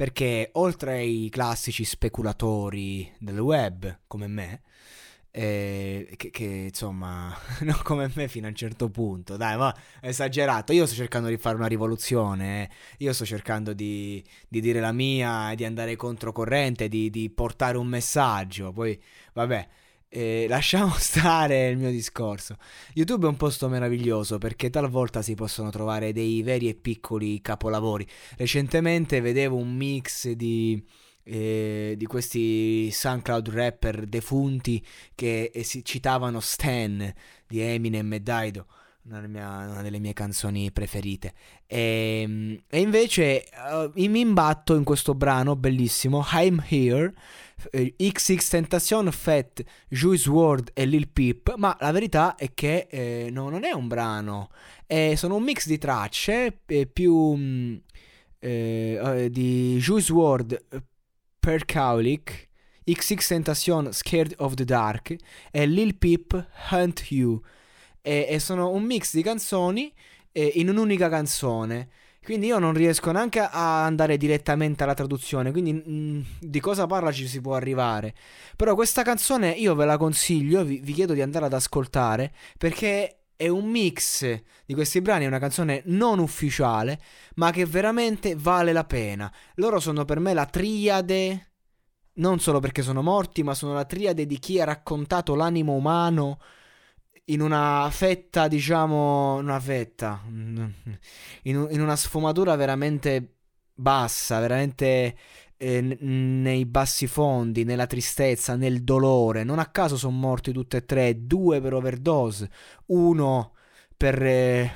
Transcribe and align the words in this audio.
perché 0.00 0.48
oltre 0.54 0.94
ai 0.94 1.28
classici 1.30 1.84
speculatori 1.84 3.12
del 3.18 3.38
web 3.38 3.98
come 4.06 4.28
me, 4.28 4.62
eh, 5.30 6.14
che, 6.16 6.30
che, 6.30 6.44
insomma, 6.68 7.36
non 7.60 7.78
come 7.82 8.10
me 8.14 8.26
fino 8.26 8.46
a 8.46 8.48
un 8.48 8.54
certo 8.54 8.88
punto, 8.88 9.36
dai, 9.36 9.58
ma 9.58 9.76
esagerato. 10.00 10.72
Io 10.72 10.86
sto 10.86 10.94
cercando 10.94 11.28
di 11.28 11.36
fare 11.36 11.56
una 11.56 11.66
rivoluzione, 11.66 12.62
eh. 12.62 12.70
io 13.04 13.12
sto 13.12 13.26
cercando 13.26 13.74
di, 13.74 14.24
di, 14.48 14.62
dire 14.62 14.80
la 14.80 14.92
mia, 14.92 15.52
di 15.54 15.66
andare 15.66 15.96
controcorrente, 15.96 16.88
di, 16.88 17.10
di 17.10 17.28
portare 17.28 17.76
un 17.76 17.86
messaggio. 17.86 18.72
Poi, 18.72 18.98
vabbè, 19.34 19.68
eh, 20.12 20.46
lasciamo 20.48 20.92
stare 20.98 21.68
il 21.68 21.78
mio 21.78 21.90
discorso. 21.90 22.56
YouTube 22.94 23.26
è 23.26 23.28
un 23.28 23.36
posto 23.36 23.68
meraviglioso 23.68 24.38
perché 24.38 24.68
talvolta 24.68 25.22
si 25.22 25.34
possono 25.34 25.70
trovare 25.70 26.12
dei 26.12 26.42
veri 26.42 26.68
e 26.68 26.74
piccoli 26.74 27.40
capolavori. 27.40 28.06
Recentemente 28.36 29.20
vedevo 29.20 29.56
un 29.56 29.74
mix 29.74 30.30
di, 30.30 30.84
eh, 31.22 31.94
di 31.96 32.06
questi 32.06 32.90
SoundCloud 32.90 33.48
rapper 33.50 34.06
defunti 34.06 34.84
che 35.14 35.52
citavano 35.84 36.40
Stan 36.40 37.12
di 37.46 37.60
Eminem 37.60 38.12
e 38.12 38.20
Daido. 38.20 38.66
Una, 39.10 39.26
mia, 39.26 39.48
una, 39.66 39.82
delle 39.82 39.98
mie 39.98 40.12
canzoni 40.12 40.70
preferite. 40.70 41.32
E, 41.66 42.20
ehm, 42.22 42.62
e 42.68 42.80
invece 42.80 43.44
uh, 43.52 43.90
mi 44.08 44.20
imbatto 44.20 44.76
in 44.76 44.84
questo 44.84 45.14
brano 45.14 45.56
bellissimo, 45.56 46.24
I'm 46.32 46.64
Here, 46.68 47.12
XX 47.68 48.28
eh, 48.30 48.48
Tentation, 48.48 49.10
Fat, 49.10 49.64
Juice 49.88 50.30
WRLD 50.30 50.70
e 50.74 50.84
Lil 50.86 51.08
Peep, 51.08 51.54
ma 51.56 51.76
la 51.80 51.90
verità 51.90 52.36
è 52.36 52.54
che 52.54 52.86
eh, 52.88 53.30
no, 53.32 53.48
non 53.48 53.64
è 53.64 53.72
un 53.72 53.88
brano, 53.88 54.50
è, 54.86 55.14
sono 55.16 55.34
un 55.34 55.42
mix 55.42 55.66
di 55.66 55.78
tracce 55.78 56.60
eh, 56.66 56.86
più 56.86 57.34
mm, 57.34 57.76
eh, 58.38 59.00
eh, 59.02 59.30
di 59.30 59.76
Juice 59.78 60.12
WRLD, 60.12 60.64
Per 61.40 61.64
Caulic, 61.64 62.48
XX 62.84 63.26
Tentation, 63.26 63.92
Scared 63.92 64.34
of 64.38 64.54
the 64.54 64.64
Dark 64.64 65.16
e 65.50 65.66
Lil 65.66 65.96
Peep, 65.96 66.46
Hunt 66.70 67.10
You. 67.10 67.40
E, 68.02 68.26
e 68.28 68.38
sono 68.38 68.70
un 68.70 68.82
mix 68.84 69.14
di 69.14 69.22
canzoni 69.22 69.92
eh, 70.32 70.52
in 70.56 70.68
un'unica 70.68 71.08
canzone. 71.08 71.88
Quindi 72.22 72.48
io 72.48 72.58
non 72.58 72.74
riesco 72.74 73.10
neanche 73.12 73.40
a 73.40 73.84
andare 73.84 74.18
direttamente 74.18 74.82
alla 74.82 74.94
traduzione, 74.94 75.52
quindi 75.52 75.72
mh, 75.72 75.82
mm, 75.90 76.20
di 76.40 76.60
cosa 76.60 76.86
parla 76.86 77.10
ci 77.10 77.26
si 77.26 77.40
può 77.40 77.54
arrivare. 77.54 78.14
Però 78.56 78.74
questa 78.74 79.02
canzone 79.02 79.50
io 79.50 79.74
ve 79.74 79.86
la 79.86 79.96
consiglio, 79.96 80.62
vi, 80.62 80.80
vi 80.80 80.92
chiedo 80.92 81.14
di 81.14 81.22
andare 81.22 81.46
ad 81.46 81.54
ascoltare, 81.54 82.32
perché 82.58 83.20
è 83.36 83.48
un 83.48 83.70
mix 83.70 84.42
di 84.66 84.74
questi 84.74 85.00
brani, 85.00 85.24
è 85.24 85.28
una 85.28 85.38
canzone 85.38 85.80
non 85.86 86.18
ufficiale, 86.18 87.00
ma 87.36 87.50
che 87.52 87.64
veramente 87.64 88.36
vale 88.36 88.72
la 88.74 88.84
pena. 88.84 89.32
Loro 89.54 89.80
sono 89.80 90.04
per 90.04 90.20
me 90.20 90.34
la 90.34 90.44
triade, 90.44 91.52
non 92.14 92.38
solo 92.38 92.60
perché 92.60 92.82
sono 92.82 93.00
morti, 93.00 93.42
ma 93.42 93.54
sono 93.54 93.72
la 93.72 93.86
triade 93.86 94.26
di 94.26 94.38
chi 94.38 94.60
ha 94.60 94.64
raccontato 94.64 95.34
l'animo 95.34 95.72
umano 95.72 96.38
in 97.32 97.40
una 97.40 97.88
fetta, 97.90 98.48
diciamo, 98.48 99.36
una 99.36 99.60
fetta, 99.60 100.22
in, 100.26 100.72
in 101.42 101.80
una 101.80 101.96
sfumatura 101.96 102.56
veramente 102.56 103.36
bassa, 103.74 104.40
veramente 104.40 105.16
eh, 105.56 105.80
nei 105.80 106.64
bassi 106.64 107.06
fondi, 107.06 107.64
nella 107.64 107.86
tristezza, 107.86 108.56
nel 108.56 108.82
dolore. 108.82 109.44
Non 109.44 109.58
a 109.58 109.66
caso 109.66 109.96
sono 109.96 110.16
morti 110.16 110.52
tutti 110.52 110.76
e 110.76 110.84
tre, 110.84 111.26
due 111.26 111.60
per 111.60 111.74
overdose, 111.74 112.50
uno 112.86 113.54
per... 113.96 114.22
Eh, 114.22 114.74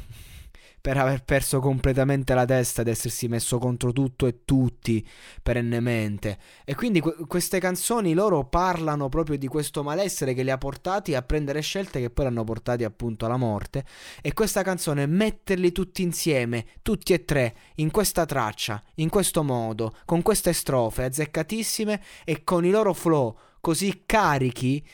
per 0.85 0.99
aver 0.99 1.25
perso 1.25 1.61
completamente 1.61 2.35
la 2.35 2.45
testa 2.45 2.83
ed 2.83 2.89
essersi 2.89 3.27
messo 3.27 3.57
contro 3.57 3.91
tutto 3.91 4.27
e 4.27 4.45
tutti 4.45 5.03
perennemente. 5.43 6.37
E 6.63 6.75
quindi 6.75 7.01
que- 7.01 7.25
queste 7.27 7.59
canzoni 7.59 8.13
loro 8.13 8.45
parlano 8.45 9.09
proprio 9.09 9.39
di 9.39 9.47
questo 9.47 9.83
malessere 9.83 10.35
che 10.35 10.43
li 10.43 10.51
ha 10.51 10.59
portati 10.59 11.15
a 11.15 11.23
prendere 11.23 11.63
scelte 11.63 12.01
che 12.01 12.11
poi 12.11 12.27
l'hanno 12.27 12.45
portati 12.45 12.85
appunto 12.85 13.25
alla 13.25 13.39
morte. 13.39 13.87
E 14.21 14.35
questa 14.35 14.61
canzone, 14.61 15.07
metterli 15.07 15.73
tutti 15.73 16.03
insieme, 16.03 16.67
tutti 16.83 17.15
e 17.15 17.25
tre, 17.25 17.57
in 17.77 17.91
questa 17.91 18.27
traccia, 18.27 18.83
in 18.97 19.09
questo 19.09 19.43
modo, 19.43 19.97
con 20.05 20.21
queste 20.21 20.53
strofe 20.53 21.05
azzeccatissime 21.05 22.03
e 22.27 22.45
con 22.45 22.63
i 22.67 22.71
loro 22.71 22.93
flow 22.93 23.35
così 23.63 24.03
carichi 24.05 24.87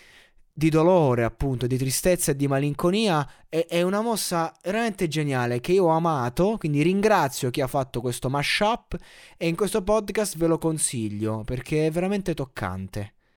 di 0.61 0.69
dolore, 0.69 1.25
appunto, 1.25 1.67
di 1.67 1.79
tristezza 1.79 2.33
e 2.33 2.37
di 2.37 2.47
malinconia, 2.47 3.27
è, 3.49 3.65
è, 3.67 3.81
una 3.81 4.03
mossa 4.03 4.55
veramente 4.63 5.09
geniale 5.09 5.59
che 5.59 5.73
io 5.73 5.85
ho 5.85 5.89
amato, 5.89 6.59
quindi 6.59 6.83
ringrazio 6.83 7.49
chi 7.49 7.63
ha 7.63 7.67
fatto 7.67 8.03
questo 8.03 8.29
mashup 8.29 8.95
e 9.39 9.49
in 9.49 9.57
questo 9.57 9.83
podcast 9.83 10.37
ve 10.37 10.49
lo 10.49 10.59
consiglio 10.59 11.45
perché 11.47 11.87
è 11.87 11.91
veramente 11.91 12.35
toccante. 12.35 13.15